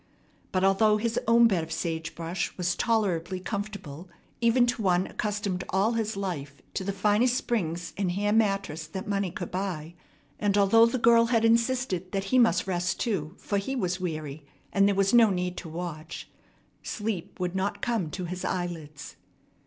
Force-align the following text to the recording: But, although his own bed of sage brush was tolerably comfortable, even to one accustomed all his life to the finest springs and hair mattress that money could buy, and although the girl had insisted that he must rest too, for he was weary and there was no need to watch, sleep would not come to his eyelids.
But, 0.51 0.63
although 0.63 0.97
his 0.97 1.19
own 1.27 1.47
bed 1.47 1.63
of 1.63 1.71
sage 1.71 2.15
brush 2.15 2.57
was 2.57 2.73
tolerably 2.75 3.39
comfortable, 3.39 4.09
even 4.39 4.65
to 4.65 4.81
one 4.81 5.05
accustomed 5.05 5.63
all 5.69 5.91
his 5.91 6.17
life 6.17 6.55
to 6.73 6.83
the 6.83 6.91
finest 6.91 7.35
springs 7.35 7.93
and 7.97 8.13
hair 8.13 8.33
mattress 8.33 8.87
that 8.87 9.07
money 9.07 9.29
could 9.29 9.51
buy, 9.51 9.93
and 10.39 10.57
although 10.57 10.87
the 10.87 10.97
girl 10.97 11.25
had 11.27 11.45
insisted 11.45 12.13
that 12.13 12.23
he 12.33 12.39
must 12.39 12.65
rest 12.65 12.99
too, 12.99 13.35
for 13.37 13.59
he 13.59 13.75
was 13.75 13.99
weary 14.01 14.43
and 14.73 14.87
there 14.87 14.95
was 14.95 15.13
no 15.13 15.29
need 15.29 15.55
to 15.57 15.69
watch, 15.69 16.27
sleep 16.81 17.39
would 17.39 17.55
not 17.55 17.83
come 17.83 18.09
to 18.09 18.25
his 18.25 18.43
eyelids. 18.43 19.17